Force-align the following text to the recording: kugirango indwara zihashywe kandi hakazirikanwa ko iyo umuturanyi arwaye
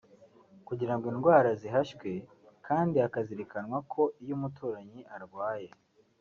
kugirango 0.67 1.05
indwara 1.13 1.49
zihashywe 1.61 2.09
kandi 2.67 2.95
hakazirikanwa 3.03 3.77
ko 3.91 4.01
iyo 4.23 4.33
umuturanyi 4.37 5.01
arwaye 5.15 5.69